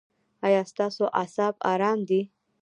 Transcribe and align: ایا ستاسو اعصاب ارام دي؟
ایا 0.47 0.61
ستاسو 0.71 1.03
اعصاب 1.21 1.53
ارام 1.73 1.99
دي؟ 2.09 2.21